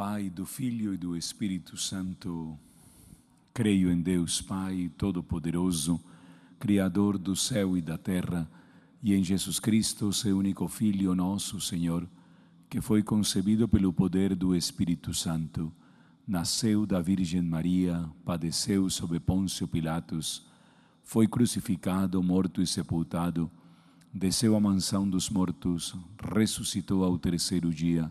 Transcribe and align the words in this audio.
Pai, 0.00 0.30
do 0.30 0.46
Filho 0.46 0.94
e 0.94 0.96
do 0.96 1.14
Espírito 1.14 1.76
Santo. 1.76 2.58
Creio 3.52 3.92
em 3.92 4.00
Deus 4.00 4.40
Pai 4.40 4.90
Todo-Poderoso, 4.96 6.00
Criador 6.58 7.18
do 7.18 7.36
céu 7.36 7.76
e 7.76 7.82
da 7.82 7.98
terra, 7.98 8.50
e 9.02 9.14
em 9.14 9.22
Jesus 9.22 9.60
Cristo, 9.60 10.10
seu 10.10 10.38
único 10.38 10.66
Filho, 10.68 11.14
nosso 11.14 11.60
Senhor, 11.60 12.08
que 12.70 12.80
foi 12.80 13.02
concebido 13.02 13.68
pelo 13.68 13.92
poder 13.92 14.34
do 14.34 14.56
Espírito 14.56 15.12
Santo, 15.12 15.70
nasceu 16.26 16.86
da 16.86 17.02
Virgem 17.02 17.42
Maria, 17.42 18.08
padeceu 18.24 18.88
sob 18.88 19.20
Pôncio 19.20 19.68
Pilatos, 19.68 20.46
foi 21.02 21.28
crucificado, 21.28 22.22
morto 22.22 22.62
e 22.62 22.66
sepultado, 22.66 23.50
desceu 24.14 24.56
à 24.56 24.60
mansão 24.60 25.06
dos 25.06 25.28
mortos, 25.28 25.94
ressuscitou 26.34 27.04
ao 27.04 27.18
terceiro 27.18 27.68
dia, 27.68 28.10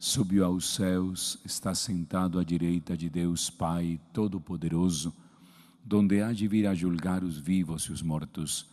subiu 0.00 0.46
aos 0.46 0.76
céus, 0.76 1.38
está 1.44 1.74
sentado 1.74 2.38
à 2.38 2.42
direita 2.42 2.96
de 2.96 3.10
Deus 3.10 3.50
Pai 3.50 4.00
Todo-Poderoso, 4.14 5.14
donde 5.84 6.22
há 6.22 6.32
de 6.32 6.48
vir 6.48 6.66
a 6.66 6.74
julgar 6.74 7.22
os 7.22 7.36
vivos 7.36 7.82
e 7.82 7.92
os 7.92 8.00
mortos. 8.00 8.66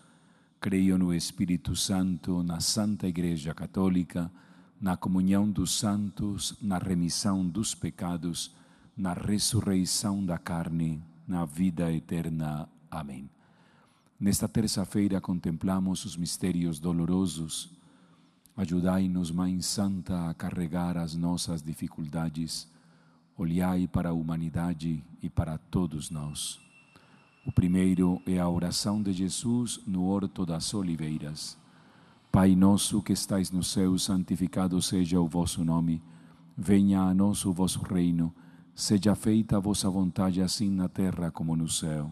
Creio 0.61 0.97
no 0.97 1.13
Espírito 1.13 1.75
Santo, 1.75 2.41
na 2.43 2.61
Santa 2.61 3.09
Igreja 3.09 3.53
Católica, 3.53 4.31
na 4.79 4.95
comunhão 4.95 5.51
dos 5.51 5.71
santos, 5.77 6.55
na 6.61 6.77
remissão 6.77 7.45
dos 7.45 7.75
pecados, 7.75 8.55
na 8.95 9.11
ressurreição 9.11 10.25
da 10.25 10.37
carne, 10.37 11.03
na 11.27 11.43
vida 11.43 11.91
eterna. 11.91 12.69
Amém. 12.89 13.29
Nesta 14.17 14.47
terça-feira 14.47 15.19
contemplamos 15.19 16.05
os 16.05 16.15
mistérios 16.15 16.79
dolorosos 16.79 17.76
Ajudai-nos, 18.57 19.29
Mãe 19.29 19.61
Santa, 19.61 20.29
a 20.29 20.33
carregar 20.33 20.97
as 20.97 21.13
nossas 21.13 21.61
dificuldades. 21.61 22.67
Olhai 23.37 23.87
para 23.87 24.09
a 24.09 24.13
humanidade 24.13 25.03
e 25.21 25.29
para 25.29 25.59
todos 25.59 26.09
nós. 26.09 26.59
O 27.45 27.51
primeiro 27.51 28.19
é 28.25 28.39
a 28.39 28.49
oração 28.49 28.99
de 28.99 29.13
Jesus 29.13 29.79
no 29.85 30.05
Horto 30.05 30.43
das 30.43 30.73
Oliveiras. 30.73 31.55
Pai 32.31 32.55
nosso 32.55 32.99
que 33.03 33.13
estais 33.13 33.51
no 33.51 33.63
céu, 33.63 33.95
santificado 33.99 34.81
seja 34.81 35.21
o 35.21 35.27
vosso 35.27 35.63
nome. 35.63 36.01
Venha 36.57 37.01
a 37.01 37.13
nós 37.13 37.45
o 37.45 37.53
vosso 37.53 37.83
reino. 37.83 38.33
Seja 38.73 39.13
feita 39.13 39.57
a 39.57 39.59
vossa 39.59 39.87
vontade, 39.87 40.41
assim 40.41 40.71
na 40.71 40.89
terra 40.89 41.29
como 41.29 41.55
no 41.55 41.69
céu. 41.69 42.11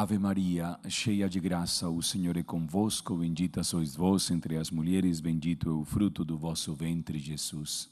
Ave 0.00 0.16
Maria, 0.16 0.78
cheia 0.88 1.28
de 1.28 1.40
graça, 1.40 1.90
o 1.90 2.00
Senhor 2.00 2.36
é 2.36 2.42
convosco, 2.44 3.16
bendita 3.16 3.64
sois 3.64 3.96
vós 3.96 4.30
entre 4.30 4.56
as 4.56 4.70
mulheres, 4.70 5.18
bendito 5.18 5.68
é 5.68 5.72
o 5.72 5.84
fruto 5.84 6.24
do 6.24 6.38
vosso 6.38 6.72
ventre, 6.72 7.18
Jesus. 7.18 7.90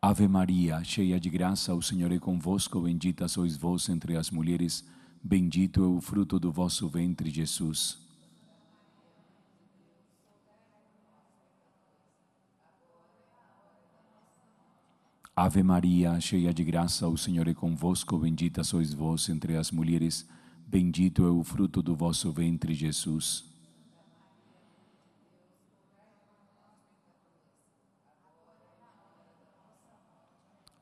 Ave 0.00 0.28
Maria, 0.28 0.84
cheia 0.84 1.18
de 1.18 1.28
graça, 1.28 1.74
o 1.74 1.82
Senhor 1.82 2.12
é 2.12 2.20
convosco, 2.20 2.80
bendita 2.80 3.26
sois 3.26 3.56
vós 3.56 3.88
entre 3.88 4.16
as 4.16 4.30
mulheres, 4.30 4.84
bendito 5.20 5.82
é 5.82 5.88
o 5.88 6.00
fruto 6.00 6.38
do 6.38 6.52
vosso 6.52 6.88
ventre, 6.88 7.28
Jesus. 7.28 8.07
Ave 15.40 15.62
Maria, 15.62 16.18
cheia 16.18 16.52
de 16.52 16.64
graça, 16.64 17.06
o 17.06 17.16
Senhor 17.16 17.46
é 17.46 17.54
convosco, 17.54 18.18
bendita 18.18 18.64
sois 18.64 18.92
vós 18.92 19.28
entre 19.28 19.56
as 19.56 19.70
mulheres, 19.70 20.28
bendito 20.66 21.24
é 21.24 21.30
o 21.30 21.44
fruto 21.44 21.80
do 21.80 21.94
vosso 21.94 22.32
ventre, 22.32 22.74
Jesus. 22.74 23.44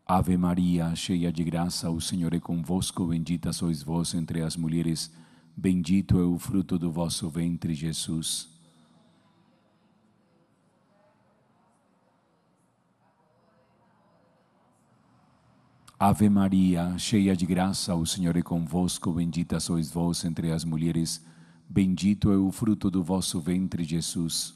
Ave 0.06 0.38
Maria, 0.38 0.96
cheia 0.96 1.30
de 1.30 1.44
graça, 1.44 1.90
o 1.90 2.00
Senhor 2.00 2.32
é 2.32 2.40
convosco, 2.40 3.04
bendita 3.08 3.52
sois 3.52 3.82
vós 3.82 4.14
entre 4.14 4.40
as 4.40 4.56
mulheres, 4.56 5.12
bendito 5.54 6.18
é 6.18 6.24
o 6.24 6.38
fruto 6.38 6.78
do 6.78 6.90
vosso 6.90 7.28
ventre, 7.28 7.74
Jesus. 7.74 8.55
Ave 15.98 16.28
Maria, 16.28 16.98
cheia 16.98 17.34
de 17.34 17.46
graça, 17.46 17.94
o 17.94 18.04
Senhor 18.04 18.36
é 18.36 18.42
convosco, 18.42 19.10
bendita 19.14 19.58
sois 19.58 19.90
vós 19.90 20.26
entre 20.26 20.52
as 20.52 20.62
mulheres, 20.62 21.24
bendito 21.66 22.30
é 22.30 22.36
o 22.36 22.52
fruto 22.52 22.90
do 22.90 23.02
vosso 23.02 23.40
ventre, 23.40 23.82
Jesus. 23.82 24.54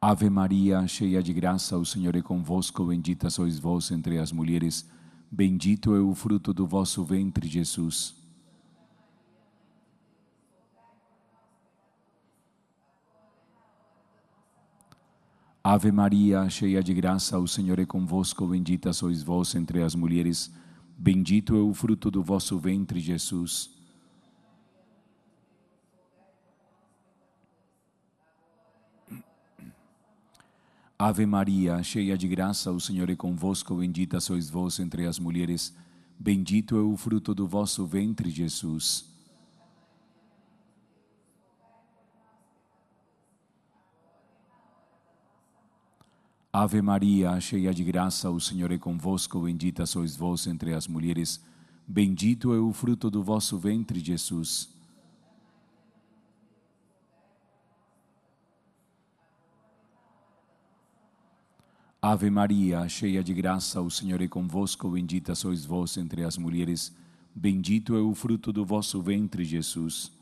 Ave 0.00 0.30
Maria, 0.30 0.86
cheia 0.86 1.22
de 1.22 1.34
graça, 1.34 1.76
o 1.76 1.84
Senhor 1.84 2.16
é 2.16 2.22
convosco, 2.22 2.86
bendita 2.86 3.28
sois 3.28 3.58
vós 3.58 3.90
entre 3.90 4.16
as 4.16 4.32
mulheres, 4.32 4.88
bendito 5.30 5.94
é 5.94 6.00
o 6.00 6.14
fruto 6.14 6.54
do 6.54 6.66
vosso 6.66 7.04
ventre, 7.04 7.46
Jesus. 7.46 8.19
Ave 15.72 15.92
Maria, 15.92 16.50
cheia 16.50 16.82
de 16.82 16.92
graça, 16.92 17.38
o 17.38 17.46
Senhor 17.46 17.78
é 17.78 17.86
convosco, 17.86 18.44
bendita 18.44 18.92
sois 18.92 19.22
vós 19.22 19.54
entre 19.54 19.80
as 19.84 19.94
mulheres, 19.94 20.52
bendito 20.98 21.54
é 21.54 21.60
o 21.60 21.72
fruto 21.72 22.10
do 22.10 22.24
vosso 22.24 22.58
ventre, 22.58 22.98
Jesus. 22.98 23.70
Ave 30.98 31.24
Maria, 31.24 31.80
cheia 31.84 32.18
de 32.18 32.26
graça, 32.26 32.72
o 32.72 32.80
Senhor 32.80 33.08
é 33.08 33.14
convosco, 33.14 33.76
bendita 33.76 34.18
sois 34.18 34.50
vós 34.50 34.80
entre 34.80 35.06
as 35.06 35.20
mulheres, 35.20 35.72
bendito 36.18 36.74
é 36.74 36.82
o 36.82 36.96
fruto 36.96 37.32
do 37.32 37.46
vosso 37.46 37.86
ventre, 37.86 38.28
Jesus. 38.28 39.09
Ave 46.62 46.82
Maria, 46.82 47.40
cheia 47.40 47.72
de 47.72 47.82
graça, 47.82 48.30
o 48.30 48.38
Senhor 48.38 48.70
é 48.70 48.76
convosco, 48.76 49.40
bendita 49.40 49.86
sois 49.86 50.14
vós 50.14 50.46
entre 50.46 50.74
as 50.74 50.86
mulheres, 50.86 51.42
bendito 51.88 52.52
é 52.52 52.58
o 52.58 52.70
fruto 52.70 53.10
do 53.10 53.22
vosso 53.22 53.56
ventre, 53.56 53.98
Jesus. 53.98 54.68
Ave 62.02 62.28
Maria, 62.28 62.86
cheia 62.90 63.24
de 63.24 63.32
graça, 63.32 63.80
o 63.80 63.90
Senhor 63.90 64.20
é 64.20 64.28
convosco, 64.28 64.90
bendita 64.90 65.34
sois 65.34 65.64
vós 65.64 65.96
entre 65.96 66.24
as 66.24 66.36
mulheres, 66.36 66.94
bendito 67.34 67.96
é 67.96 68.02
o 68.02 68.14
fruto 68.14 68.52
do 68.52 68.66
vosso 68.66 69.00
ventre, 69.00 69.46
Jesus. 69.46 70.12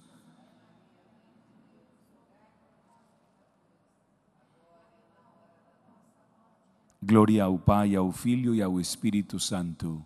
Glória 7.00 7.44
ao 7.44 7.56
Pai, 7.56 7.94
ao 7.94 8.10
Filho 8.10 8.56
e 8.56 8.60
ao 8.60 8.80
Espírito 8.80 9.38
Santo. 9.38 10.04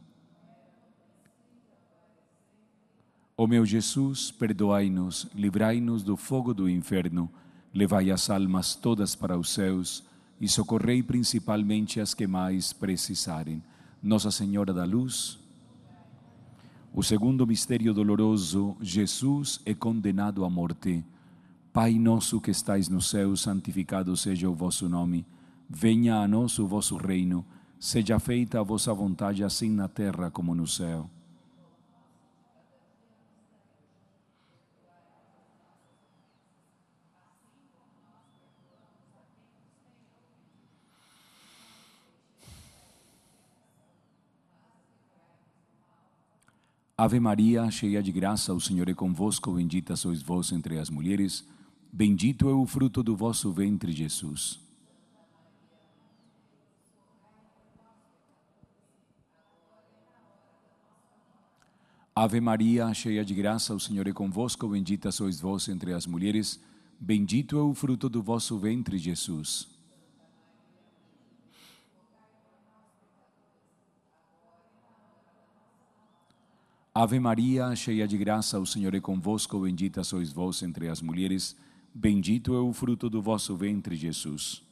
Ó 3.35 3.47
meu 3.47 3.65
Jesus, 3.65 4.31
perdoai-nos, 4.31 5.27
livrai-nos 5.35 6.03
do 6.03 6.19
fogo 6.19 6.53
do 6.53 6.69
inferno, 6.69 7.31
levai 7.73 8.11
as 8.11 8.29
almas 8.29 8.75
todas 8.75 9.15
para 9.15 9.39
os 9.39 9.55
céus 9.55 10.05
e 10.39 10.47
socorrei 10.47 11.03
principalmente 11.03 11.99
as 11.99 12.13
que 12.13 12.27
mais 12.27 12.75
precisarem. 12.75 13.63
Nossa 14.03 14.31
Senhora 14.31 14.75
da 14.75 14.85
Luz. 14.85 15.39
O 16.93 17.03
segundo 17.03 17.47
mistério 17.47 17.95
doloroso, 17.95 18.77
Jesus 18.83 19.63
é 19.65 19.73
condenado 19.73 20.45
à 20.45 20.51
morte. 20.51 21.03
Pai 21.73 21.95
nosso 21.95 22.39
que 22.39 22.51
estais 22.51 22.91
no 22.91 23.01
céu, 23.01 23.35
santificado 23.35 24.15
seja 24.15 24.51
o 24.51 24.55
vosso 24.55 24.91
nome. 24.91 25.25
Venha 25.75 26.17
a 26.17 26.29
nós 26.29 26.59
o 26.59 26.67
vosso 26.67 26.99
reino, 26.99 27.47
seja 27.81 28.19
feita 28.19 28.61
a 28.61 28.63
vossa 28.63 28.93
vontade, 28.93 29.43
assim 29.43 29.71
na 29.71 29.89
terra 29.89 30.31
como 30.31 30.55
no 30.55 30.67
céu. 30.67 31.09
Ave 46.95 47.19
Maria, 47.19 47.69
cheia 47.71 48.03
de 48.03 48.13
graça, 48.13 48.53
o 48.53 48.61
Senhor 48.61 48.91
é 48.91 48.95
convosco, 48.95 49.55
bendita 49.55 49.97
sois 49.97 50.23
vós 50.23 50.53
entre 50.53 50.79
as 50.79 50.91
mulheres, 50.91 51.45
bendito 51.91 52.49
é 52.49 52.53
o 52.53 52.67
fruto 52.67 53.03
do 53.03 53.17
vosso 53.17 53.51
ventre, 53.51 53.91
Jesus. 53.91 54.62
Ave 62.15 62.43
Maria, 62.43 62.93
cheia 62.93 63.25
de 63.25 63.35
graça, 63.35 63.75
o 63.75 63.81
Senhor 63.81 64.07
é 64.07 64.13
convosco, 64.13 64.69
bendita 64.69 65.11
sois 65.11 65.41
vós 65.41 65.67
entre 65.71 65.95
as 65.95 66.07
mulheres, 66.07 66.61
bendito 67.01 67.59
é 67.59 67.63
o 67.63 67.73
fruto 67.73 68.07
do 68.07 68.23
vosso 68.23 68.59
ventre, 68.59 68.99
Jesus. 68.99 69.67
Ave 76.95 77.19
Maria, 77.19 77.75
cheia 77.75 78.07
de 78.07 78.19
graça, 78.19 78.61
o 78.61 78.67
Senhor 78.67 78.95
é 78.95 79.01
convosco, 79.01 79.59
bendita 79.61 80.05
sois 80.05 80.31
vós 80.31 80.63
entre 80.63 80.89
as 80.89 81.01
mulheres, 81.01 81.57
bendito 81.95 82.55
é 82.55 82.61
o 82.61 82.75
fruto 82.75 83.09
do 83.09 83.23
vosso 83.23 83.57
ventre, 83.57 83.97
Jesus. 83.97 84.63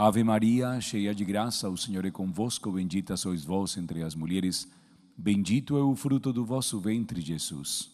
Ave 0.00 0.22
Maria, 0.22 0.80
cheia 0.80 1.12
de 1.12 1.24
graça, 1.24 1.68
o 1.68 1.76
Senhor 1.76 2.04
é 2.04 2.10
convosco, 2.12 2.70
bendita 2.70 3.16
sois 3.16 3.44
vós 3.44 3.76
entre 3.76 4.04
as 4.04 4.14
mulheres, 4.14 4.70
bendito 5.16 5.76
é 5.76 5.82
o 5.82 5.92
fruto 5.96 6.32
do 6.32 6.44
vosso 6.44 6.78
ventre, 6.78 7.20
Jesus. 7.20 7.90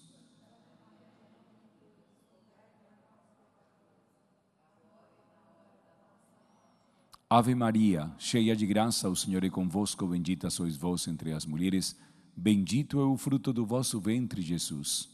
Ave 7.30 7.54
Maria, 7.54 8.12
cheia 8.18 8.54
de 8.54 8.66
graça, 8.66 9.08
o 9.08 9.16
Senhor 9.16 9.42
é 9.42 9.48
convosco, 9.48 10.06
bendita 10.06 10.50
sois 10.50 10.76
vós 10.76 11.08
entre 11.08 11.32
as 11.32 11.46
mulheres, 11.46 11.98
bendito 12.36 13.00
é 13.00 13.04
o 13.06 13.16
fruto 13.16 13.50
do 13.50 13.64
vosso 13.64 13.98
ventre, 13.98 14.42
Jesus. 14.42 15.13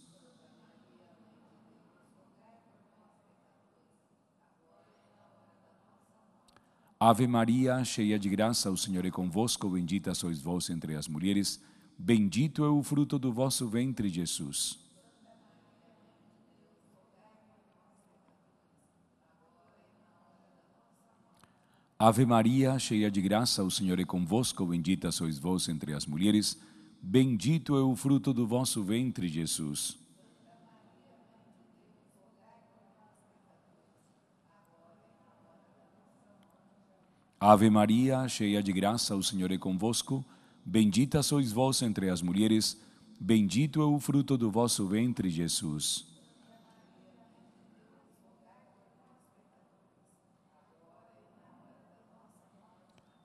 Ave 7.02 7.26
Maria, 7.26 7.82
cheia 7.82 8.18
de 8.18 8.28
graça, 8.28 8.70
o 8.70 8.76
Senhor 8.76 9.06
é 9.06 9.10
convosco, 9.10 9.70
bendita 9.70 10.12
sois 10.12 10.38
vós 10.38 10.68
entre 10.68 10.94
as 10.94 11.08
mulheres, 11.08 11.58
bendito 11.96 12.62
é 12.62 12.68
o 12.68 12.82
fruto 12.82 13.18
do 13.18 13.32
vosso 13.32 13.66
ventre, 13.66 14.06
Jesus. 14.10 14.78
Ave 21.98 22.26
Maria, 22.26 22.78
cheia 22.78 23.10
de 23.10 23.22
graça, 23.22 23.64
o 23.64 23.70
Senhor 23.70 23.98
é 23.98 24.04
convosco, 24.04 24.66
bendita 24.66 25.10
sois 25.10 25.38
vós 25.38 25.70
entre 25.70 25.94
as 25.94 26.04
mulheres, 26.04 26.60
bendito 27.00 27.76
é 27.76 27.82
o 27.82 27.96
fruto 27.96 28.34
do 28.34 28.46
vosso 28.46 28.84
ventre, 28.84 29.26
Jesus. 29.26 29.96
Ave 37.42 37.70
Maria, 37.70 38.28
cheia 38.28 38.62
de 38.62 38.70
graça, 38.70 39.16
o 39.16 39.22
Senhor 39.22 39.50
é 39.50 39.56
convosco, 39.56 40.22
bendita 40.62 41.22
sois 41.22 41.50
vós 41.50 41.80
entre 41.80 42.10
as 42.10 42.20
mulheres, 42.20 42.78
bendito 43.18 43.80
é 43.80 43.84
o 43.86 43.98
fruto 43.98 44.36
do 44.36 44.50
vosso 44.50 44.86
ventre, 44.86 45.30
Jesus. 45.30 46.06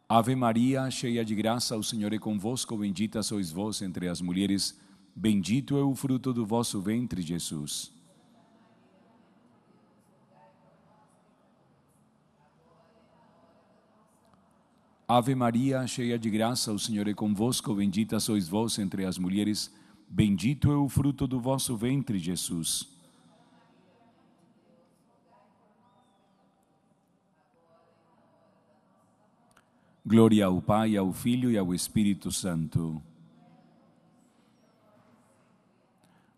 Ave 0.07 0.33
Maria, 0.33 0.89
cheia 0.89 1.25
de 1.25 1.35
graça, 1.35 1.75
o 1.75 1.83
Senhor 1.83 2.13
é 2.13 2.17
convosco, 2.17 2.77
bendita 2.77 3.21
sois 3.21 3.51
vós 3.51 3.81
entre 3.81 4.07
as 4.07 4.21
mulheres, 4.21 4.79
bendito 5.13 5.75
é 5.75 5.83
o 5.83 5.93
fruto 5.93 6.31
do 6.31 6.45
vosso 6.45 6.79
ventre, 6.79 7.21
Jesus. 7.21 7.94
Ave 15.07 15.35
Maria, 15.35 15.85
cheia 15.85 16.17
de 16.17 16.31
graça, 16.31 16.73
o 16.73 16.79
Senhor 16.79 17.07
é 17.07 17.13
convosco, 17.13 17.75
bendita 17.75 18.19
sois 18.19 18.49
vós 18.49 18.79
entre 18.79 19.05
as 19.05 19.19
mulheres, 19.19 19.71
bendito 20.09 20.71
é 20.71 20.75
o 20.75 20.89
fruto 20.89 21.27
do 21.27 21.39
vosso 21.39 21.77
ventre, 21.77 22.17
Jesus. 22.17 22.87
Glória 30.03 30.47
ao 30.47 30.59
Pai, 30.59 30.97
ao 30.97 31.13
Filho 31.13 31.51
e 31.51 31.57
ao 31.57 31.71
Espírito 31.71 32.31
Santo. 32.31 32.99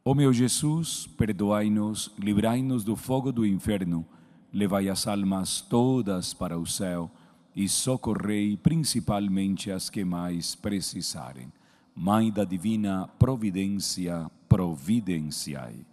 Ó 0.03 0.13
meu 0.13 0.33
Jesus, 0.33 1.07
perdoai-nos, 1.07 2.13
livrai-nos 2.19 2.83
do 2.83 2.97
fogo 2.97 3.31
do 3.31 3.45
inferno, 3.45 4.05
levai 4.51 4.89
as 4.89 5.07
almas 5.07 5.61
todas 5.61 6.33
para 6.33 6.59
o 6.59 6.65
céu 6.65 7.09
e 7.57 7.67
socorrei 7.67 8.55
principalmente 8.55 9.71
as 9.71 9.89
que 9.89 10.05
mais 10.05 10.53
precisarem. 10.53 11.51
Mãe 11.95 12.31
da 12.31 12.45
Divina 12.45 13.07
Providência, 13.17 14.29
providenciai. 14.47 15.83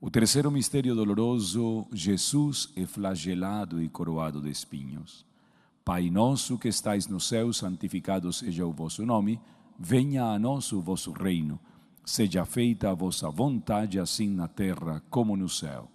O 0.00 0.10
terceiro 0.10 0.50
mistério 0.50 0.94
doloroso, 0.94 1.86
Jesus 1.92 2.72
é 2.74 2.86
flagelado 2.86 3.82
e 3.82 3.90
coroado 3.90 4.40
de 4.40 4.48
espinhos. 4.48 5.22
Pai 5.84 6.08
nosso 6.08 6.56
que 6.56 6.68
estais 6.68 7.06
no 7.06 7.20
céu, 7.20 7.52
santificado 7.52 8.32
seja 8.32 8.64
o 8.64 8.72
vosso 8.72 9.04
nome, 9.04 9.38
venha 9.78 10.24
a 10.24 10.38
nós 10.38 10.72
o 10.72 10.80
vosso 10.80 11.12
reino, 11.12 11.60
seja 12.06 12.46
feita 12.46 12.90
a 12.90 12.94
vossa 12.94 13.28
vontade, 13.28 14.00
assim 14.00 14.30
na 14.30 14.48
terra 14.48 15.02
como 15.10 15.36
no 15.36 15.48
céu. 15.50 15.90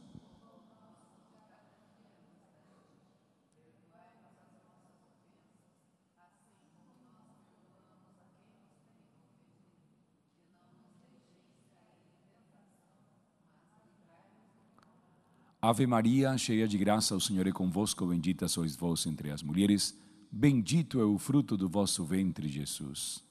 Ave 15.68 15.86
Maria, 15.86 16.38
cheia 16.38 16.66
de 16.66 16.78
graça, 16.78 17.14
o 17.14 17.20
Senhor 17.20 17.46
é 17.46 17.52
convosco, 17.52 18.06
bendita 18.06 18.48
sois 18.48 18.74
vós 18.74 19.06
entre 19.06 19.32
as 19.32 19.44
mulheres, 19.44 20.00
bendito 20.32 20.98
é 21.02 21.04
o 21.04 21.18
fruto 21.18 21.58
do 21.58 21.68
vosso 21.68 22.06
ventre, 22.06 22.48
Jesus. 22.48 23.22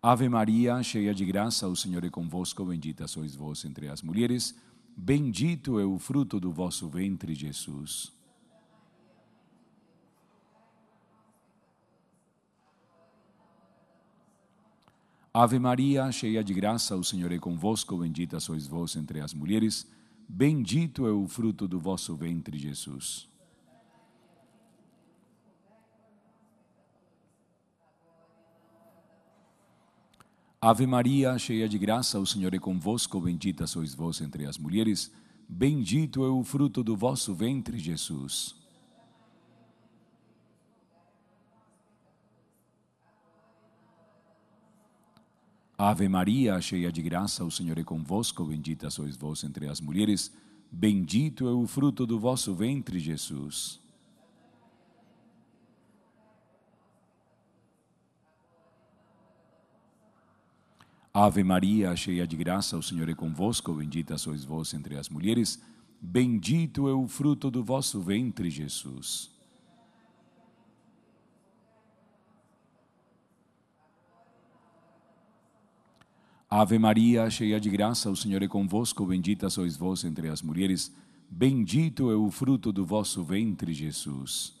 Ave 0.00 0.28
Maria, 0.28 0.80
cheia 0.84 1.12
de 1.12 1.24
graça, 1.24 1.66
o 1.66 1.74
Senhor 1.74 2.04
é 2.04 2.10
convosco, 2.10 2.64
bendita 2.64 3.08
sois 3.08 3.34
vós 3.34 3.64
entre 3.64 3.88
as 3.88 4.00
mulheres, 4.02 4.54
bendito 4.96 5.80
é 5.80 5.84
o 5.84 5.98
fruto 5.98 6.38
do 6.38 6.52
vosso 6.52 6.88
ventre, 6.88 7.34
Jesus. 7.34 8.16
Ave 15.32 15.58
Maria, 15.58 16.10
cheia 16.10 16.42
de 16.42 16.54
graça, 16.54 16.96
o 16.96 17.04
Senhor 17.04 17.30
é 17.30 17.38
convosco, 17.38 17.96
bendita 17.98 18.40
sois 18.40 18.66
vós 18.66 18.96
entre 18.96 19.20
as 19.20 19.34
mulheres, 19.34 19.86
bendito 20.26 21.06
é 21.06 21.12
o 21.12 21.28
fruto 21.28 21.68
do 21.68 21.78
vosso 21.78 22.16
ventre, 22.16 22.58
Jesus. 22.58 23.28
Ave 30.60 30.86
Maria, 30.86 31.38
cheia 31.38 31.68
de 31.68 31.78
graça, 31.78 32.18
o 32.18 32.26
Senhor 32.26 32.52
é 32.52 32.58
convosco, 32.58 33.20
bendita 33.20 33.64
sois 33.66 33.94
vós 33.94 34.20
entre 34.20 34.44
as 34.44 34.58
mulheres, 34.58 35.12
bendito 35.48 36.24
é 36.24 36.28
o 36.28 36.42
fruto 36.42 36.82
do 36.82 36.96
vosso 36.96 37.32
ventre, 37.32 37.78
Jesus. 37.78 38.57
Ave 45.80 46.08
Maria, 46.08 46.60
cheia 46.60 46.90
de 46.90 47.00
graça, 47.00 47.44
o 47.44 47.52
Senhor 47.52 47.78
é 47.78 47.84
convosco, 47.84 48.44
bendita 48.44 48.90
sois 48.90 49.16
vós 49.16 49.44
entre 49.44 49.68
as 49.68 49.80
mulheres, 49.80 50.34
bendito 50.72 51.46
é 51.46 51.52
o 51.52 51.68
fruto 51.68 52.04
do 52.04 52.18
vosso 52.18 52.52
ventre, 52.52 52.98
Jesus. 52.98 53.80
Ave 61.14 61.44
Maria, 61.44 61.94
cheia 61.94 62.26
de 62.26 62.36
graça, 62.36 62.76
o 62.76 62.82
Senhor 62.82 63.08
é 63.08 63.14
convosco, 63.14 63.72
bendita 63.72 64.18
sois 64.18 64.44
vós 64.44 64.74
entre 64.74 64.96
as 64.96 65.08
mulheres, 65.08 65.62
bendito 66.00 66.88
é 66.88 66.92
o 66.92 67.06
fruto 67.06 67.52
do 67.52 67.62
vosso 67.62 68.00
ventre, 68.00 68.50
Jesus. 68.50 69.37
Ave 76.50 76.78
Maria, 76.78 77.28
cheia 77.28 77.60
de 77.60 77.68
graça, 77.68 78.10
o 78.10 78.16
Senhor 78.16 78.42
é 78.42 78.48
convosco, 78.48 79.04
bendita 79.04 79.50
sois 79.50 79.76
vós 79.76 80.02
entre 80.02 80.28
as 80.28 80.40
mulheres, 80.40 80.90
bendito 81.28 82.10
é 82.10 82.14
o 82.14 82.30
fruto 82.30 82.72
do 82.72 82.86
vosso 82.86 83.22
ventre, 83.22 83.74
Jesus. 83.74 84.56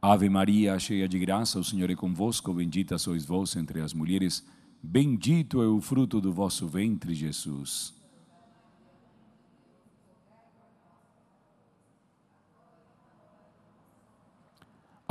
Ave 0.00 0.30
Maria, 0.30 0.78
cheia 0.78 1.06
de 1.06 1.18
graça, 1.18 1.60
o 1.60 1.64
Senhor 1.64 1.90
é 1.90 1.94
convosco, 1.94 2.54
bendita 2.54 2.96
sois 2.96 3.26
vós 3.26 3.54
entre 3.54 3.78
as 3.78 3.92
mulheres, 3.92 4.42
bendito 4.82 5.60
é 5.60 5.66
o 5.66 5.82
fruto 5.82 6.18
do 6.18 6.32
vosso 6.32 6.66
ventre, 6.66 7.14
Jesus. 7.14 8.01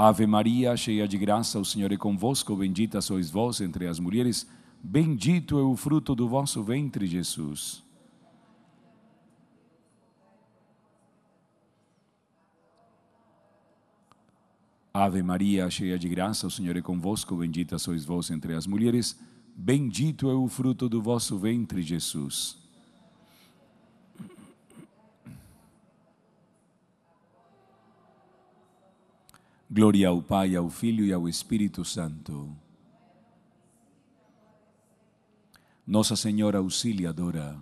Ave 0.03 0.25
Maria, 0.25 0.75
cheia 0.75 1.08
de 1.08 1.15
graça, 1.15 1.60
o 1.60 1.63
Senhor 1.63 1.91
é 1.91 1.96
convosco, 1.96 2.55
bendita 2.55 3.00
sois 3.01 3.29
vós 3.29 3.62
entre 3.62 3.86
as 3.86 4.00
mulheres, 4.00 4.48
bendito 4.81 5.60
é 5.60 5.62
o 5.62 5.75
fruto 5.75 6.15
do 6.15 6.27
vosso 6.27 6.63
ventre, 6.63 7.05
Jesus. 7.05 7.84
Ave 14.91 15.22
Maria, 15.22 15.70
cheia 15.70 16.00
de 16.00 16.10
graça, 16.10 16.48
o 16.48 16.51
Senhor 16.51 16.75
é 16.75 16.81
convosco, 16.81 17.36
bendita 17.36 17.77
sois 17.77 18.03
vós 18.03 18.31
entre 18.31 18.55
as 18.55 18.65
mulheres, 18.65 19.15
bendito 19.55 20.31
é 20.31 20.34
o 20.34 20.48
fruto 20.48 20.89
do 20.89 21.00
vosso 21.00 21.38
ventre, 21.38 21.84
Jesus. 21.84 22.58
Glória 29.73 30.09
ao 30.09 30.21
Pai, 30.21 30.53
ao 30.53 30.69
Filho 30.69 31.05
e 31.05 31.13
ao 31.13 31.29
Espírito 31.29 31.85
Santo. 31.85 32.53
Nossa 35.87 36.17
Senhora 36.17 36.57
Auxiliadora. 36.57 37.57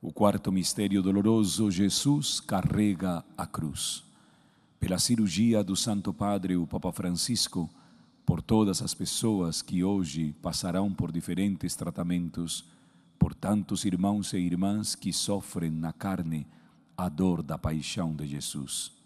O 0.00 0.12
quarto 0.12 0.52
mistério 0.52 1.02
doloroso, 1.02 1.72
Jesus 1.72 2.38
carrega 2.38 3.24
a 3.36 3.44
cruz 3.48 4.04
pela 4.78 4.96
cirurgia 5.00 5.64
do 5.64 5.74
Santo 5.74 6.14
Padre, 6.14 6.56
o 6.56 6.68
Papa 6.68 6.92
Francisco, 6.92 7.68
por 8.24 8.40
todas 8.40 8.80
as 8.80 8.94
pessoas 8.94 9.60
que 9.60 9.82
hoje 9.82 10.36
passarão 10.40 10.94
por 10.94 11.10
diferentes 11.10 11.74
tratamentos, 11.74 12.64
por 13.18 13.34
tantos 13.34 13.84
irmãos 13.84 14.32
e 14.34 14.38
irmãs 14.38 14.94
que 14.94 15.12
sofrem 15.12 15.72
na 15.72 15.92
carne 15.92 16.46
a 16.96 17.08
dor 17.08 17.42
da 17.42 17.58
paixão 17.58 18.14
de 18.14 18.24
Jesus. 18.28 19.01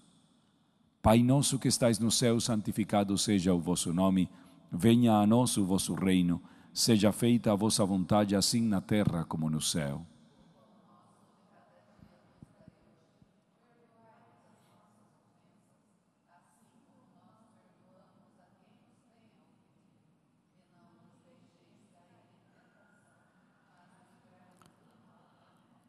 Pai 1.03 1.23
nosso 1.23 1.59
que 1.59 1.69
estais 1.69 1.99
no 1.99 2.11
céu, 2.11 2.41
santificado 2.41 3.17
seja 3.17 3.55
o 3.55 3.61
vosso 3.61 3.93
nome, 3.93 4.29
venha 4.73 5.15
a 5.15 5.26
nós 5.26 5.57
o 5.57 5.65
vosso 5.65 5.95
reino, 5.95 6.43
seja 6.73 7.12
feita 7.12 7.53
a 7.53 7.57
vossa 7.57 7.85
vontade, 7.85 8.35
assim 8.35 8.62
na 8.62 8.81
terra 8.81 9.25
como 9.25 9.49
no 9.49 9.61
céu. 9.61 10.05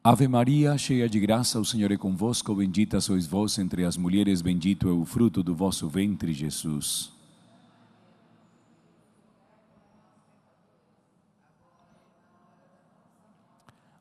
Ave 0.02 0.28
Maria, 0.28 0.78
cheia 0.78 1.08
de 1.08 1.18
graça, 1.18 1.58
o 1.58 1.64
Senhor 1.64 1.90
é 1.90 1.96
convosco, 1.96 2.54
bendita 2.54 3.00
sois 3.00 3.26
vós 3.26 3.58
entre 3.58 3.84
as 3.84 3.96
mulheres, 3.96 4.40
bendito 4.40 4.88
é 4.88 4.92
o 4.92 5.04
fruto 5.04 5.42
do 5.42 5.54
vosso 5.54 5.88
ventre, 5.88 6.32
Jesus. 6.32 7.12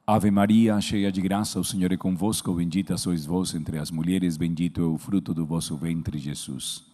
Ave 0.06 0.32
Maria, 0.32 0.80
cheia 0.80 1.12
de 1.12 1.20
graça, 1.20 1.60
o 1.60 1.66
Senhor 1.66 1.92
é 1.92 1.98
convosco, 1.98 2.54
bendita 2.54 2.96
sois 2.96 3.26
vós 3.26 3.54
entre 3.56 3.78
as 3.78 3.92
mulheres, 3.92 4.38
bendito 4.38 4.80
é 4.80 4.86
o 4.86 4.98
fruto 4.98 5.34
do 5.34 5.46
vosso 5.46 5.76
ventre, 5.76 6.18
Jesus. 6.20 6.87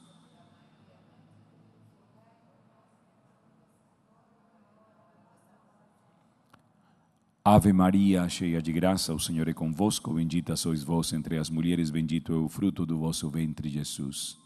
Ave 7.46 7.74
Maria, 7.74 8.30
cheia 8.30 8.62
de 8.62 8.72
graça, 8.72 9.14
o 9.14 9.20
Senhor 9.20 9.50
é 9.50 9.54
convosco, 9.54 10.14
bendita 10.14 10.56
sois 10.56 10.82
vós 10.82 11.12
entre 11.12 11.38
as 11.38 11.50
mulheres, 11.50 11.90
bendito 11.90 12.32
é 12.32 12.38
o 12.38 12.48
fruto 12.48 12.86
do 12.86 12.98
vosso 12.98 13.30
ventre, 13.30 13.68
Jesus. 13.68 14.38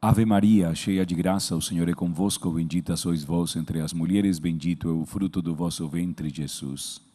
Ave 0.00 0.24
Maria, 0.24 0.72
cheia 0.72 1.04
de 1.04 1.16
graça, 1.16 1.56
o 1.56 1.60
Senhor 1.60 1.88
é 1.88 1.94
convosco, 1.94 2.48
bendita 2.52 2.96
sois 2.96 3.24
vós 3.24 3.56
entre 3.56 3.80
as 3.80 3.92
mulheres, 3.92 4.38
bendito 4.38 4.88
é 4.88 4.92
o 4.92 5.04
fruto 5.04 5.42
do 5.42 5.52
vosso 5.52 5.88
ventre, 5.88 6.30
Jesus. 6.30 7.11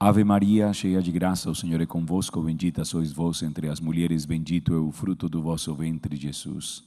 Ave 0.00 0.22
Maria, 0.22 0.72
cheia 0.72 1.02
de 1.02 1.10
graça, 1.10 1.50
o 1.50 1.54
Senhor 1.56 1.80
é 1.80 1.86
convosco, 1.86 2.40
bendita 2.40 2.84
sois 2.84 3.12
vós 3.12 3.42
entre 3.42 3.68
as 3.68 3.80
mulheres, 3.80 4.24
bendito 4.24 4.72
é 4.72 4.76
o 4.76 4.92
fruto 4.92 5.28
do 5.28 5.42
vosso 5.42 5.74
ventre, 5.74 6.14
Jesus. 6.14 6.84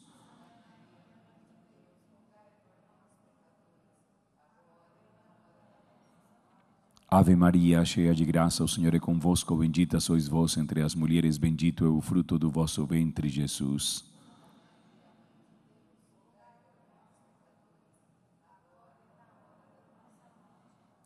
Ave 7.09 7.35
Maria, 7.35 7.83
cheia 7.83 8.15
de 8.15 8.23
graça, 8.23 8.63
o 8.63 8.67
Senhor 8.69 8.95
é 8.95 8.99
convosco, 8.99 9.57
bendita 9.57 9.99
sois 9.99 10.29
vós 10.29 10.55
entre 10.55 10.81
as 10.81 10.95
mulheres, 10.95 11.37
bendito 11.37 11.83
é 11.83 11.89
o 11.89 11.99
fruto 11.99 12.39
do 12.39 12.49
vosso 12.49 12.85
ventre, 12.85 13.27
Jesus. 13.27 14.10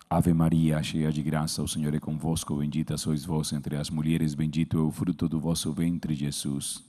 Ave 0.07 0.33
Maria, 0.33 0.81
cheia 0.83 1.12
de 1.12 1.24
graça, 1.24 1.63
o 1.63 1.67
Senhor 1.67 1.93
é 1.95 2.00
convosco, 2.00 2.55
bendita 2.55 2.95
sois 2.95 3.25
vós 3.25 3.51
entre 3.51 3.75
as 3.75 3.89
mulheres, 3.89 4.35
bendito 4.35 4.77
é 4.77 4.81
o 4.81 4.91
fruto 4.91 5.27
do 5.27 5.39
vosso 5.39 5.74
ventre, 5.74 6.13
Jesus. 6.13 6.83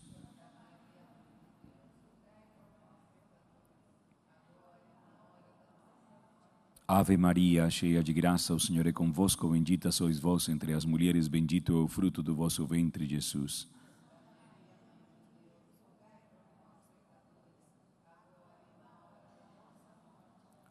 Ave 6.87 7.16
Maria, 7.16 7.68
cheia 7.70 8.02
de 8.02 8.12
graça, 8.12 8.54
o 8.54 8.61
Senhor 8.61 8.87
é 8.87 8.92
convosco, 8.92 9.49
bendita 9.49 9.90
sois 9.90 10.20
vós 10.20 10.49
entre 10.49 10.75
as 10.75 10.85
mulheres, 10.85 11.26
bendito 11.26 11.73
é 11.73 11.76
o 11.76 11.88
fruto 11.88 12.23
do 12.23 12.35
vosso 12.35 12.66
ventre, 12.66 13.06
Jesus. 13.06 13.66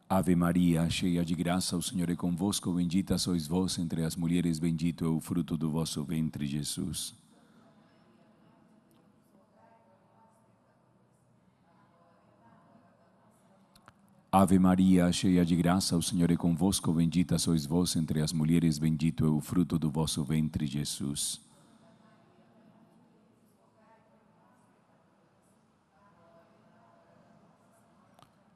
Ave 0.08 0.36
Maria, 0.36 0.88
cheia 0.88 1.24
de 1.24 1.34
graça, 1.34 1.76
o 1.76 1.82
Senhor 1.82 2.08
é 2.08 2.14
convosco, 2.14 2.72
bendita 2.72 3.18
sois 3.18 3.48
vós 3.48 3.76
entre 3.76 4.04
as 4.04 4.14
mulheres, 4.14 4.60
bendito 4.60 5.04
é 5.04 5.08
o 5.08 5.20
fruto 5.20 5.56
do 5.56 5.68
vosso 5.68 6.04
ventre, 6.04 6.46
Jesus. 6.46 7.12
Ave 14.30 14.60
Maria, 14.60 15.10
cheia 15.10 15.44
de 15.44 15.56
graça, 15.56 15.96
o 15.96 16.02
Senhor 16.02 16.30
é 16.30 16.36
convosco, 16.36 16.92
bendita 16.92 17.36
sois 17.36 17.66
vós 17.66 17.96
entre 17.96 18.20
as 18.20 18.32
mulheres, 18.32 18.78
bendito 18.78 19.24
é 19.24 19.28
o 19.28 19.40
fruto 19.40 19.76
do 19.76 19.90
vosso 19.90 20.22
ventre, 20.22 20.66
Jesus. 20.66 21.45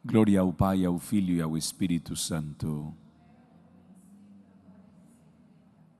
Glória 0.02 0.40
ao 0.40 0.50
Pai, 0.50 0.82
ao 0.82 0.98
Filho 0.98 1.34
e 1.34 1.42
ao 1.42 1.58
Espírito 1.58 2.16
Santo. 2.16 2.94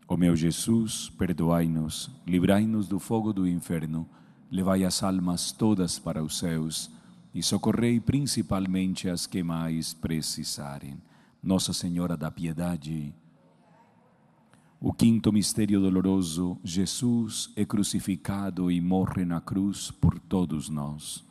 Ó 0.09 0.17
meu 0.17 0.35
Jesus, 0.35 1.11
perdoai-nos, 1.11 2.11
livrai-nos 2.27 2.89
do 2.89 2.99
fogo 2.99 3.31
do 3.31 3.47
inferno, 3.47 4.09
levai 4.51 4.85
as 4.85 5.03
almas 5.03 5.53
todas 5.53 5.99
para 5.99 6.25
os 6.25 6.39
céus 6.39 6.91
e 7.35 7.43
socorrei 7.43 8.01
principalmente 8.01 9.07
as 9.07 9.27
que 9.27 9.43
mais 9.43 9.93
precisarem. 9.93 10.97
Nossa 11.43 11.75
Senhora 11.75 12.17
da 12.17 12.31
Piedade. 12.31 13.15
O 14.81 14.95
quinto 14.95 15.31
mistério 15.31 15.79
doloroso, 15.79 16.57
Jesus 16.65 17.53
é 17.55 17.67
crucificado 17.67 18.71
e 18.71 18.81
morre 18.81 19.27
na 19.27 19.43
cruz 19.43 19.91
por 19.91 20.19
todos 20.19 20.71
nós. 20.71 21.23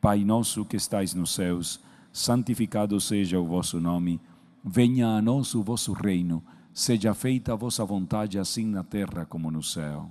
Pai 0.00 0.24
nosso 0.24 0.64
que 0.64 0.76
estais 0.76 1.12
nos 1.12 1.34
céus, 1.34 1.84
santificado 2.16 2.98
seja 2.98 3.38
o 3.38 3.44
vosso 3.44 3.78
nome, 3.78 4.18
venha 4.64 5.06
a 5.06 5.20
nós 5.20 5.54
o 5.54 5.62
vosso 5.62 5.92
reino, 5.92 6.42
seja 6.72 7.12
feita 7.12 7.52
a 7.52 7.56
vossa 7.56 7.84
vontade, 7.84 8.38
assim 8.38 8.64
na 8.64 8.82
terra 8.82 9.26
como 9.26 9.50
no 9.50 9.62
céu. 9.62 10.10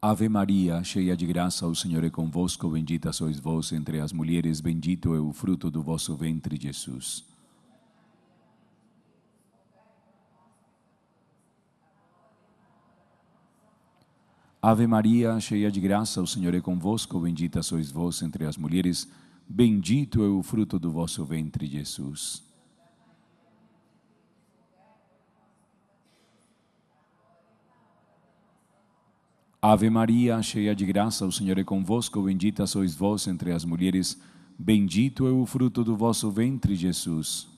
Ave 0.00 0.28
Maria, 0.28 0.84
cheia 0.84 1.16
de 1.16 1.26
graça, 1.26 1.66
o 1.66 1.74
Senhor 1.74 2.04
é 2.04 2.08
convosco, 2.08 2.70
bendita 2.70 3.12
sois 3.12 3.40
vós 3.40 3.72
entre 3.72 3.98
as 3.98 4.12
mulheres, 4.12 4.60
bendito 4.60 5.12
é 5.12 5.18
o 5.18 5.32
fruto 5.32 5.72
do 5.72 5.82
vosso 5.82 6.16
ventre, 6.16 6.56
Jesus. 6.56 7.24
Ave 14.62 14.86
Maria, 14.86 15.40
cheia 15.40 15.68
de 15.68 15.80
graça, 15.80 16.22
o 16.22 16.26
Senhor 16.28 16.54
é 16.54 16.60
convosco, 16.60 17.18
bendita 17.18 17.60
sois 17.60 17.90
vós 17.90 18.22
entre 18.22 18.44
as 18.44 18.56
mulheres, 18.56 19.10
bendito 19.48 20.22
é 20.22 20.28
o 20.28 20.44
fruto 20.44 20.78
do 20.78 20.92
vosso 20.92 21.24
ventre, 21.24 21.66
Jesus. 21.66 22.47
Ave 29.60 29.90
Maria, 29.90 30.40
cheia 30.40 30.72
de 30.72 30.86
graça, 30.86 31.26
o 31.26 31.32
Senhor 31.32 31.58
é 31.58 31.64
convosco, 31.64 32.22
bendita 32.22 32.64
sois 32.64 32.94
vós 32.94 33.26
entre 33.26 33.50
as 33.50 33.64
mulheres, 33.64 34.16
bendito 34.56 35.26
é 35.26 35.32
o 35.32 35.44
fruto 35.44 35.82
do 35.82 35.96
vosso 35.96 36.30
ventre, 36.30 36.76
Jesus. 36.76 37.48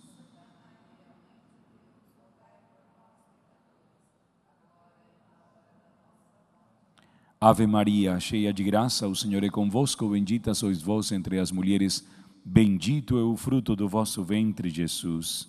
Ave 7.38 7.66
Maria, 7.66 8.18
cheia 8.18 8.50
de 8.50 8.64
graça, 8.64 9.06
o 9.06 9.14
Senhor 9.14 9.44
é 9.44 9.50
convosco, 9.50 10.08
bendita 10.08 10.54
sois 10.54 10.80
vós 10.80 11.12
entre 11.12 11.38
as 11.38 11.52
mulheres, 11.52 12.06
bendito 12.42 13.18
é 13.18 13.22
o 13.22 13.36
fruto 13.36 13.76
do 13.76 13.86
vosso 13.86 14.24
ventre, 14.24 14.70
Jesus. 14.70 15.46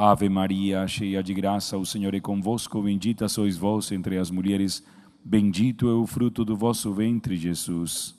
Ave 0.00 0.28
Maria, 0.28 0.86
cheia 0.86 1.20
de 1.24 1.34
graça, 1.34 1.76
o 1.76 1.84
Senhor 1.84 2.14
é 2.14 2.20
convosco, 2.20 2.80
bendita 2.80 3.28
sois 3.28 3.56
vós 3.56 3.90
entre 3.90 4.16
as 4.16 4.30
mulheres, 4.30 4.86
bendito 5.24 5.88
é 5.88 5.92
o 5.92 6.06
fruto 6.06 6.44
do 6.44 6.56
vosso 6.56 6.94
ventre, 6.94 7.36
Jesus. 7.36 8.14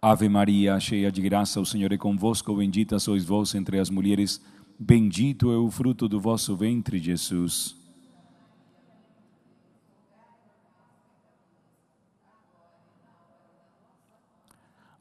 Ave 0.00 0.26
Maria, 0.26 0.80
cheia 0.80 1.12
de 1.12 1.20
graça, 1.20 1.60
o 1.60 1.66
Senhor 1.66 1.92
é 1.92 1.98
convosco, 1.98 2.56
bendita 2.56 2.98
sois 2.98 3.26
vós 3.26 3.54
entre 3.54 3.78
as 3.78 3.90
mulheres, 3.90 4.42
bendito 4.78 5.52
é 5.52 5.58
o 5.58 5.70
fruto 5.70 6.08
do 6.08 6.18
vosso 6.18 6.56
ventre, 6.56 6.98
Jesus. 6.98 7.85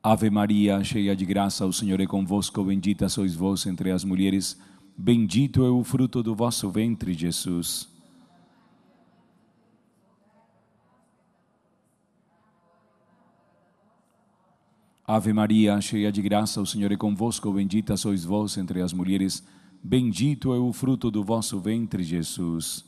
Ave 0.08 0.30
Maria, 0.30 0.84
cheia 0.84 1.16
de 1.16 1.26
graça, 1.26 1.66
o 1.66 1.74
Senhor 1.74 2.00
é 2.00 2.06
convosco, 2.06 2.64
bendita 2.64 3.10
sois 3.10 3.34
vós 3.34 3.66
entre 3.66 3.90
as 3.90 4.04
mulheres, 4.04 4.56
bendito 4.96 5.66
é 5.66 5.70
o 5.72 5.84
fruto 5.84 6.22
do 6.22 6.36
vosso 6.36 6.70
ventre, 6.70 7.12
Jesus. 7.12 7.90
Ave 15.08 15.34
Maria, 15.34 15.82
cheia 15.82 16.12
de 16.12 16.22
graça, 16.22 16.62
o 16.62 16.68
Senhor 16.68 16.92
é 16.92 16.96
convosco, 16.96 17.52
bendita 17.52 17.98
sois 17.98 18.24
vós 18.24 18.60
entre 18.60 18.84
as 18.84 18.94
mulheres, 18.94 19.44
bendito 19.84 20.54
é 20.54 20.60
o 20.60 20.72
fruto 20.72 21.10
do 21.10 21.24
vosso 21.24 21.60
ventre, 21.60 22.04
Jesus. 22.04 22.86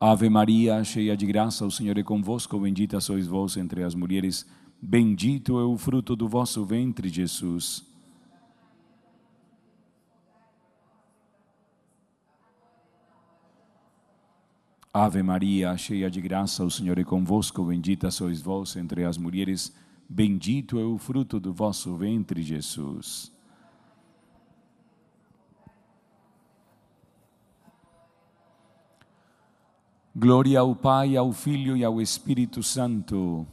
Ave 0.00 0.28
Maria, 0.28 0.82
cheia 0.82 1.16
de 1.16 1.24
graça, 1.24 1.64
o 1.64 1.70
Senhor 1.70 1.96
é 1.96 2.02
convosco, 2.02 2.58
bendita 2.58 3.00
sois 3.00 3.26
vós 3.26 3.56
entre 3.56 3.82
as 3.82 3.94
mulheres, 3.94 4.46
bendito 4.80 5.58
é 5.58 5.64
o 5.64 5.76
fruto 5.78 6.16
do 6.16 6.28
vosso 6.28 6.64
ventre, 6.64 7.08
Jesus. 7.08 7.84
Ave 14.92 15.22
Maria, 15.22 15.76
cheia 15.76 16.08
de 16.08 16.20
graça, 16.20 16.64
o 16.64 16.70
Senhor 16.70 16.98
é 16.98 17.04
convosco, 17.04 17.64
bendita 17.64 18.10
sois 18.12 18.40
vós 18.40 18.76
entre 18.76 19.04
as 19.04 19.18
mulheres, 19.18 19.74
bendito 20.08 20.78
é 20.78 20.84
o 20.84 20.98
fruto 20.98 21.40
do 21.40 21.52
vosso 21.52 21.96
ventre, 21.96 22.42
Jesus. 22.42 23.33
Glória 30.24 30.58
ao 30.60 30.74
Pai, 30.74 31.18
ao 31.18 31.32
Filho 31.34 31.76
e 31.76 31.84
ao 31.84 32.00
Espírito 32.00 32.62
Santo. 32.62 33.46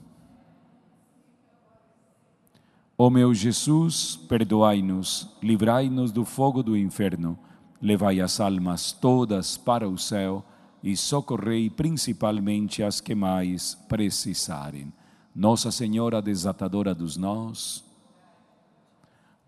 Ó 2.97 3.09
meu 3.09 3.33
Jesus, 3.33 4.15
perdoai-nos, 4.15 5.35
livrai-nos 5.43 6.13
do 6.13 6.23
fogo 6.23 6.63
do 6.63 6.77
inferno, 6.77 7.37
levai 7.81 8.21
as 8.21 8.39
almas 8.39 8.93
todas 8.93 9.57
para 9.57 9.89
o 9.89 9.97
céu 9.97 10.45
e 10.81 10.95
socorrei 10.95 11.69
principalmente 11.69 12.81
as 12.81 13.01
que 13.01 13.13
mais 13.13 13.75
precisarem. 13.89 14.93
Nossa 15.35 15.71
Senhora 15.71 16.21
desatadora 16.21 16.95
dos 16.95 17.17
nós. 17.17 17.83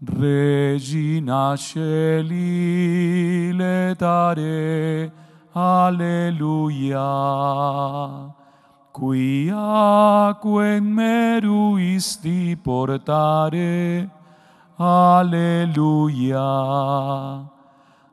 Regina 0.06 1.56
Celi 1.56 3.54
letare 3.54 5.23
Alleluia. 5.56 7.00
Qui 8.92 9.50
aquae 9.54 10.80
meruisti 10.82 12.56
portare, 12.56 14.10
Alleluia. 14.78 16.42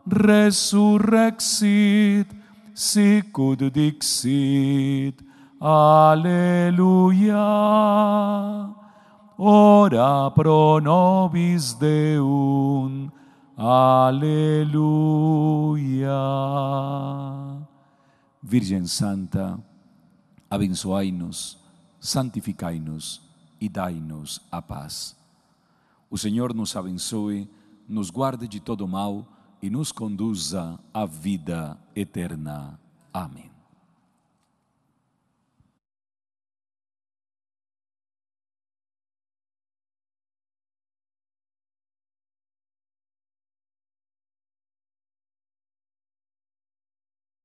Resurrexit, 0.07 1.57
sicud 2.75 3.71
dixit, 3.71 5.23
Alleluia. 5.61 7.47
Ora 9.39 10.31
pro 10.31 10.79
nobis 10.81 11.73
Deum, 11.79 13.11
Aleluia. 13.57 14.81
Virgem 18.43 18.87
Santa, 18.87 19.59
abençoai-nos, 20.49 21.59
santificai-nos 22.01 23.21
e 23.61 23.69
dai-nos 23.69 24.41
a 24.51 24.63
paz. 24.63 25.17
O 26.11 26.17
Senhor 26.17 26.55
nos 26.55 26.75
abençoe, 26.75 27.49
nos 27.89 28.11
guarde 28.11 28.49
de 28.49 28.61
todo 28.61 28.89
mal 28.89 29.27
e 29.63 29.69
nos 29.69 29.93
conduza 29.93 30.79
à 30.93 31.05
vida 31.05 31.77
eterna. 31.95 32.79
Amém. 33.13 33.50